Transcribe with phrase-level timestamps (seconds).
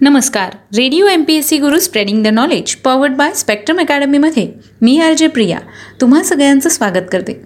[0.00, 0.54] नमस्कार.
[0.76, 5.12] Radio M P S C Guru spreading the knowledge powered by spectrum अकॅडमीमध्ये मी R
[5.12, 5.58] J Priya
[6.00, 7.42] तुम्हा सगळ्यांचं स्वागत करते.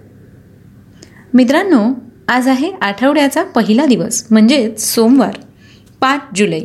[1.33, 1.93] मित्रांनो
[2.27, 5.35] आज आहे आठवड्याचा पहिला दिवस म्हणजेच सोमवार
[6.01, 6.59] पाच जुलै.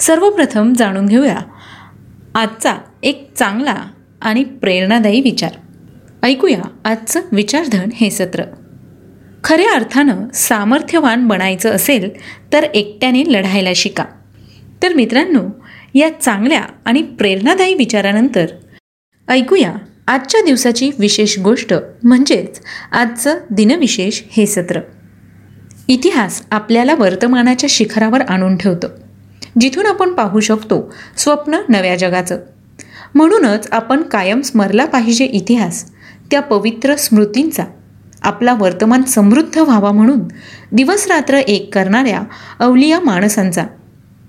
[0.00, 1.38] सर्वप्रथम जाणून घेऊया
[2.34, 3.76] आजचा एक चांगला
[4.22, 5.52] आणि प्रेरणादायी विचार.
[6.22, 8.42] ऐकूया आजचं विचारधन हे सत्र.
[9.44, 12.10] खऱ्या अर्थानं सामर्थ्यवान बनायचं असेल
[12.52, 14.04] तर एकट्याने लढायला शिका.
[14.82, 15.40] तर मित्रांनो
[15.94, 18.46] या चांगल्या आणि प्रेरणादायी विचारानंतर
[19.28, 19.72] ऐकूया
[20.08, 22.60] आजच्या दिवसाची विशेष गोष्ट म्हणजेच
[22.92, 24.80] आजचं दिनविशेष हे सत्र.
[25.88, 28.88] इतिहास आपल्याला वर्तमानाच्या शिखरावर आणून ठेवतं.
[29.60, 32.38] जिथून आपण पाहू शकतो स्वप्न नव्या जगाचं.
[33.14, 35.90] म्हणूनच आपण कायम स्मरला पाहिजे इतिहास
[36.30, 37.64] त्या पवित्र स्मृतींचा.
[38.22, 40.20] आपला वर्तमान समृद्ध व्हावा म्हणून
[40.72, 42.22] दिवसरात्र एक करणाऱ्या
[42.58, 43.66] अवलिया माणसांचा.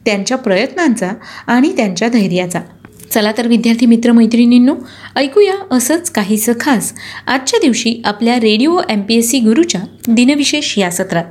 [0.05, 1.11] त्यांच्या प्रयत्नांचा
[1.47, 2.59] आणि त्यांच्या धैर्याचा.
[3.11, 4.75] चला तर विद्यार्थी मित्र मैत्रिणींनो
[5.15, 6.93] ऐकूया असंच काहीसं खास
[7.27, 11.25] आजच्या दिवशी आपल्या radio M P S C गुरूच्या दिनविशेष या सत्रात.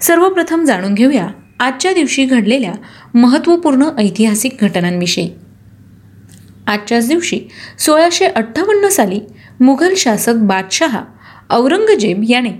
[0.00, 1.28] सर्वप्रथम जाणून घेऊया
[1.60, 2.72] आजच्या दिवशी घडलेल्या
[3.14, 5.28] महत्त्वपूर्ण ऐतिहासिक घटनांविषयी.
[6.66, 7.40] आजच्याच दिवशी
[7.78, 9.20] सोळाशे अठ्ठावन्न साली
[9.60, 11.02] मुघल शासक बादशहा
[11.50, 12.50] औरंगजेब याने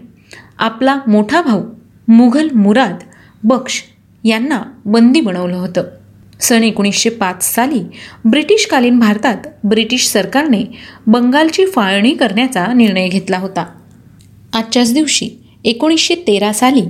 [0.58, 1.62] आपला मोठा भाऊ
[2.08, 2.96] मुघल मुराद
[3.44, 3.82] बक्ष
[4.24, 5.82] यांना बंदी बनवलं होतं.
[6.40, 7.80] सन एकोणीसशे पाच साली
[8.24, 10.62] ब्रिटिशकालीन भारतात ब्रिटिश सरकारने
[11.06, 13.66] बंगालची फाळणी करण्याचा निर्णय घेतला होता.
[14.54, 15.28] आजच्याच दिवशी
[15.64, 16.82] एकोणीसशे तेरा साली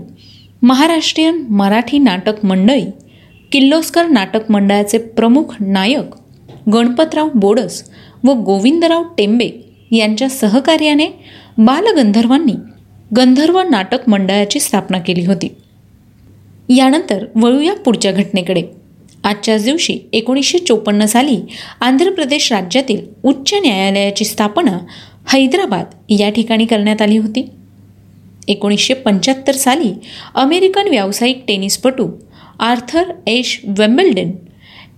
[0.62, 2.84] महाराष्ट्रीयन मराठी नाटक मंडळी
[3.52, 6.14] किल्लोस्कर नाटक मंडळाचे प्रमुख नायक
[6.72, 7.82] गणपतराव बोडस
[8.24, 9.50] व गोविंदराव टेंबे
[9.90, 11.08] यांच्या सहकार्याने
[11.58, 12.54] बालगंधर्वांनी
[13.16, 15.48] गंधर्व नाटक मंडळाची स्थापना केली होती.
[16.68, 18.62] यानंतर वळूया पुढच्या घटनेकडे.
[19.24, 21.36] आजच्याच दिवशी एकोणीसशे चोपन्न साली
[21.80, 24.78] आंध्र प्रदेश राज्यातील उच्च न्यायालयाची स्थापना
[25.32, 27.46] हैदराबाद या ठिकाणी करण्यात आली होती.
[28.48, 29.92] एकोणीसशे पंच्याहत्तर साली
[30.34, 32.08] अमेरिकन व्यावसायिक टेनिसपटू
[32.60, 34.30] आर्थर एश वेम्बल्डन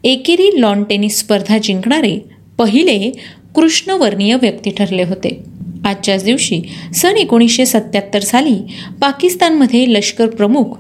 [0.05, 2.19] एकेरी लॉन टेनिस स्पर्धा जिंकणारे
[2.59, 3.11] पहिले
[3.55, 5.39] कृष्णवर्णीय व्यक्ती ठरले होते.
[5.85, 6.61] आजच्याच दिवशी
[6.95, 8.59] सन एकोणीसशे सत्याहत्तर साली
[9.01, 10.77] पाकिस्तानमध्ये लष्कर प्रमुख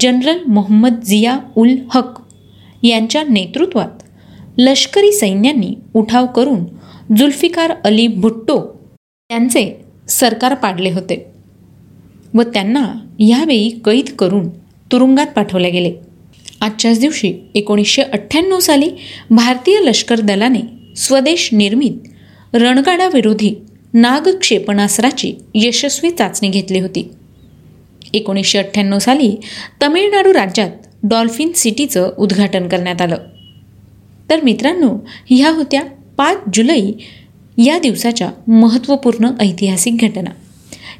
[0.00, 2.18] जनरल मोहम्मद जिया उल हक
[2.82, 4.02] यांच्या नेतृत्वात
[4.58, 6.64] लष्करी सैन्यांनी उठाव करून
[7.16, 8.58] जुल्फिकार अली भुट्टो
[9.30, 9.64] यांचे
[10.08, 11.24] सरकार पाडले होते
[12.34, 12.84] व त्यांना
[13.18, 14.48] यावेळी कैद करून
[14.92, 15.92] तुरुंगात पाठवले गेले.
[16.60, 18.90] आजच्याच दिवशी एकोणीसशे अठ्ठ्याण्णव साली
[19.30, 20.60] भारतीय लष्कर दलाने
[20.96, 23.54] स्वदेश निर्मित रणगाडाविरोधी
[23.94, 27.08] नाग क्षेपणास्त्राची यशस्वी चाचणी घेतली होती.
[28.16, 29.36] एकोणीसशे अठ्ठ्याण्णव साली
[29.82, 30.70] तमिळनाडू राज्यात
[31.02, 33.16] डॉल्फिन सिटीचं उद्घाटन करण्यात आलं.
[34.30, 35.82] तर मित्रांनो ह्या होत्या
[36.16, 36.80] पाच जुलै
[37.58, 40.30] या दिवसाच्या महत्त्वपूर्ण ऐतिहासिक घटना.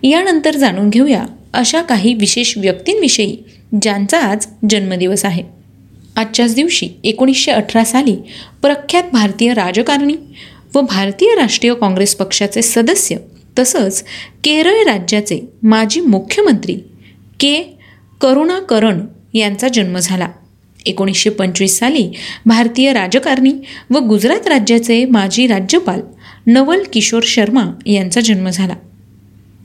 [0.02, 3.36] यानंतर जाणून घेऊया अशा काही विशेष व्यक्तींविषयी
[3.82, 5.42] ज्यांचा आज जन्मदिवस आहे.
[6.16, 8.16] आजच्याच दिवशी एकोणीसशे अठरा साली
[8.62, 10.16] प्रख्यात भारतीय राजकारणी
[10.74, 13.16] व भारतीय राष्ट्रीय काँग्रेस पक्षाचे सदस्य
[13.58, 14.04] तसंच
[14.44, 16.76] केरळ राज्याचे माजी मुख्यमंत्री
[17.40, 17.78] के
[18.20, 19.00] करुणाकरण
[19.34, 20.28] यांचा जन्म झाला.
[20.86, 22.10] एकोणीसशे पंचवीस साली
[22.46, 23.52] भारतीय राजकारणी
[23.90, 26.00] व गुजरात राज्याचे माजी राज्यपाल
[26.46, 28.74] नवल किशोर शर्मा यांचा जन्म झाला.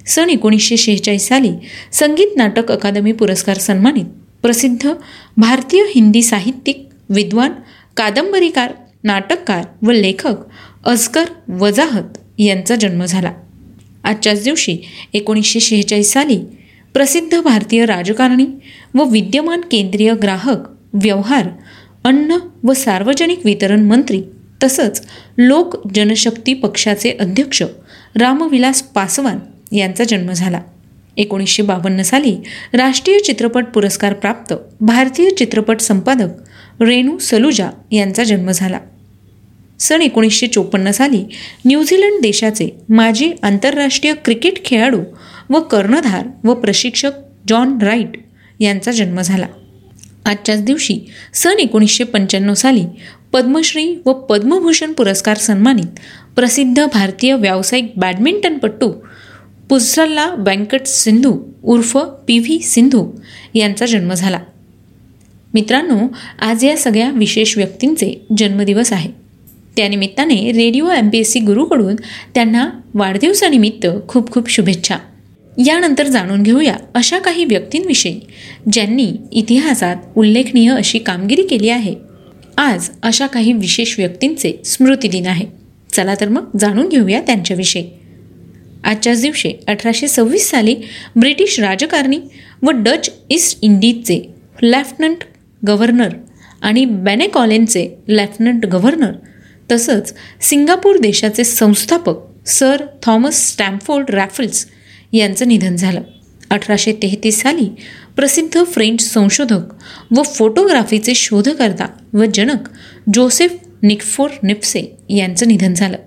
[0.07, 1.51] सन एकोणीसशे शेहेचाळीस साली
[1.91, 4.05] संगीत नाटक अकादमी पुरस्कार सन्मानित
[4.41, 4.89] प्रसिद्ध
[5.37, 7.51] भारतीय हिंदी साहित्यिक विद्वान
[7.97, 8.73] कादंबरीकार
[9.03, 10.35] नाटककार व लेखक
[10.85, 13.31] अजकर वजाहत यांचा जन्म झाला.
[14.03, 14.77] आजच्याच दिवशी
[15.13, 16.39] एकोणीसशे शेहेचाळीस साली
[16.94, 18.46] प्रसिद्ध भारतीय राजकारणी
[18.94, 21.47] व विद्यमान केंद्रीय ग्राहक व्यवहार
[22.03, 24.22] अन्न व सार्वजनिक वितरण मंत्री
[24.63, 25.02] तसंच
[25.38, 27.63] लोक जनशक्ती पक्षाचे अध्यक्ष
[28.16, 29.40] रामविलास पासवान
[29.75, 30.62] यांचा जन्म झाला.
[31.18, 32.35] एकोणीसशे बावन्न साली
[32.74, 38.79] राष्ट्रीय चित्रपट पुरस्कार प्राप्त भारतीय चित्रपट संपादक रेणू सलुजा यांचा जन्म झाला.
[39.79, 41.23] सन एकोणीसशे चोपन्न साली
[41.66, 44.99] न्यूझीलंड देशाचे माजी आंतरराष्ट्रीय क्रिकेट खेळाडू
[45.51, 47.11] व कर्णधार व प्रशिक्षक
[47.47, 48.09] जॉन राईट
[48.59, 49.47] यांचा जन्म झाला.
[50.25, 50.99] आजच्याच दिवशी
[51.33, 52.85] सन एकोणीसशे पंच्याण्णव साली
[53.33, 55.99] पद्मश्री व पद्मभूषण पुरस्कार सन्मानित
[56.35, 58.93] प्रसिद्ध भारतीय व्यावसायिक बॅडमिंटनपटू
[59.69, 63.11] पुसल्ला व्यंकट सिंधू उर्फ पी व्ही सिंधू
[63.53, 64.39] यांचा जन्म झाला.
[65.53, 66.07] मित्रांनो
[66.39, 69.11] आज या सगळ्या विशेष व्यक्तींचे जन्मदिवस आहे.
[69.75, 71.95] त्यानिमित्ताने radio M P S C गुरूकडून
[72.35, 74.95] त्यांना वाढदिवसानिमित्त खूप खूप शुभेच्छा.
[75.57, 78.19] यानंतर जाणून घेऊया अशा काही व्यक्तींविषयी
[78.71, 81.95] ज्यांनी इतिहासात उल्लेखनीय अशी कामगिरी केली आहे.
[82.57, 85.45] आज अशा काही विशेष व्यक्तींचे स्मृतिदिन आहे.
[85.93, 87.83] चला तर मग जाणून घेऊया त्यांच्याविषयी.
[88.83, 90.75] आजच्याच दिवशी अठराशे सव्वीस साली
[91.15, 92.19] ब्रिटिश राजकारणी
[92.61, 94.19] व डच ईस्ट इंडिजचे
[94.61, 95.23] लेफ्टनंट
[95.67, 96.13] गव्हर्नर
[96.61, 99.11] आणि बॅनेकॉलेनचे लेफ्टनंट गव्हर्नर
[99.71, 104.65] तसंच सिंगापूर देशाचे संस्थापक सर थॉमस स्टॅम्फोर्ड रॅफल्स
[105.13, 106.02] यांचं निधन झालं.
[106.49, 107.67] अठराशे तेहतीस साली
[108.16, 109.73] प्रसिद्ध फ्रेंच संशोधक
[110.11, 112.69] व फोटोग्राफीचे शोधकर्ता व जनक
[113.13, 115.97] जोसेफ निकफोर निप्से यांचं निधन झालं.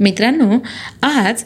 [0.00, 0.58] मित्रांनो
[1.02, 1.42] आज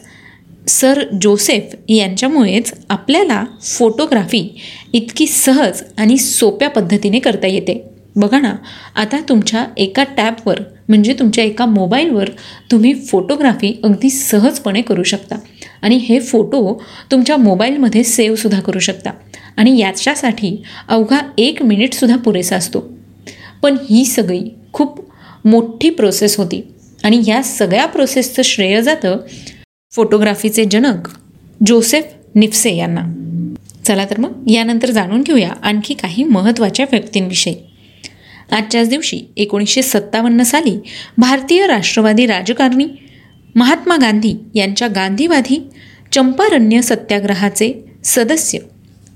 [0.67, 4.61] सर जोसेफ यांच्यामुळेच आपल्याला फोटोग्राफी
[4.93, 7.83] इतकी सहज आणि सोप्या पद्धतीने करता येते.
[8.15, 8.53] बघा ना
[8.95, 12.29] आता तुमच्या एका टॅबवर म्हणजे तुमच्या एका मोबाईलवर
[12.71, 15.35] तुम्ही फोटोग्राफी अगदी सहजपणे करू शकता.
[15.85, 19.09] आणि हे फोटो तुमच्या मोबाईलमध्ये सेव्हसुद्धा करू शकता.
[19.57, 22.93] आणि याच्यासाठी अवघा एक मिनिटसुद्धा पुरेसा असतो.
[23.63, 24.41] पण ही सगळी
[24.73, 25.09] खूप
[25.45, 26.67] मोठी प्रोसेस होती.
[27.03, 29.17] आणि या सगळ्या प्रोसेसचं श्रेय जातं
[29.91, 31.09] फोटोग्राफीचे जनक
[31.67, 32.05] जोसेफ
[32.35, 33.01] निफ्से यांना.
[33.85, 37.55] चला तर मग यानंतर जाणून घेऊया आणखी काही महत्त्वाच्या व्यक्तींविषयी.
[38.51, 40.79] आजच्याच दिवशी एकोणीसशे सत्तावन्न साली
[41.17, 42.87] भारतीय राष्ट्रवादी राजकारणी
[43.55, 45.69] महात्मा गांधी यांच्या गांधीवादी
[46.11, 48.59] चंपारण्य सत्याग्रहाचे सदस्य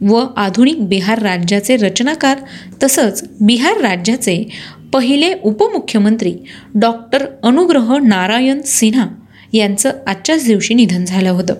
[0.01, 2.37] व आधुनिक बिहार राज्याचे रचनाकार
[2.83, 4.49] तसंच बिहार राज्याचे
[4.93, 6.33] पहिले उपमुख्यमंत्री
[6.75, 9.07] डॉक्टर अनुग्रह नारायण सिन्हा
[9.53, 11.53] यांचं आजच्याच दिवशी निधन झालं होतं.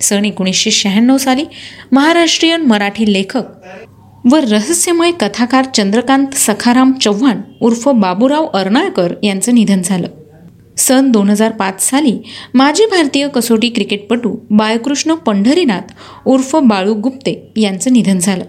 [0.00, 1.44] सन एकोणीसशे शहाण्णव साली
[1.92, 3.42] महाराष्ट्रीयन मराठी लेखक
[4.32, 10.08] व रहस्यमय कथाकार चंद्रकांत सखाराम चव्हाण उर्फ बाबूराव अर्नाळकर यांचं निधन झालं.
[10.76, 12.18] सन दोन हजार पाच साली
[12.54, 15.92] माजी भारतीय कसोटी क्रिकेटपटू बाळकृष्ण पंढरीनाथ
[16.26, 18.44] उर्फ बाळू गुप्ते यांचं निधन झालं.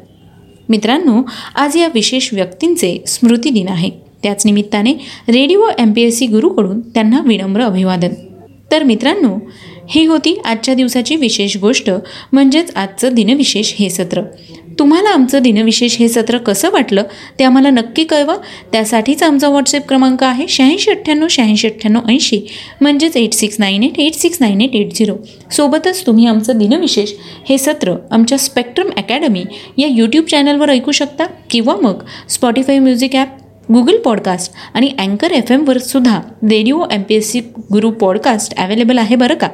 [0.69, 1.24] मित्रांनो
[1.56, 3.89] आज या विशेष व्यक्तींचे स्मृतिदिन आहे.
[4.24, 4.94] त्याच निमित्ताने
[5.29, 8.13] radio M P S C गुरुकडून त्यांना विनम्र अभिवादन.
[8.71, 9.38] तर मित्रांनो
[9.89, 11.89] ही होती आजच्या दिवसाची विशेष गोष्ट
[12.31, 14.21] म्हणजेच आजचं दिनविशेष हे सत्र.
[14.79, 17.03] तुम्हाला आमचं दिनविशेष हे सत्र कसं वाटलं
[17.39, 18.35] ते आम्हाला नक्की कळवा.
[18.71, 22.41] त्यासाठीच आमचा व्हॉट्सअप क्रमांक आहे शहाऐंशी अठ्ठ्याण्णव शहाऐंशी अठ्ठ्याण्णव ऐंशी
[22.81, 25.15] म्हणजेच eight six nine eight eight six nine eight eight zero
[25.51, 27.11] सोबतच तुम्ही आमचं दिनविशेष
[27.49, 29.43] हे सत्र आमच्या स्पेक्ट्रम अकॅडमी
[29.77, 33.27] या यूट्यूब चॅनलवर ऐकू शकता किंवा मग Spotify music app
[33.73, 37.39] Google podcast आणि अँकर एफ एमवर सुद्धा radio M P S C
[37.71, 39.47] Guru podcast available आहे बरं का?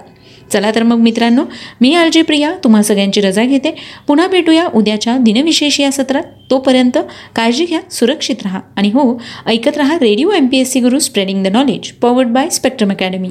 [0.52, 1.44] चला तर मग मित्रांनो
[1.82, 3.76] मी आर जे प्रिया तुम्हा सगळ्यांची रजा घेते.
[4.08, 6.24] पुन्हा भेटूया उद्याच्या दिनविशेष या सत्रात.
[6.50, 6.98] तोपर्यंत
[7.36, 8.60] काळजी घ्या सुरक्षित राहा.
[8.78, 12.50] आणि हो ऐकत राहा radio M P S C Guru spreading the knowledge powered by
[12.50, 13.30] spectrum academy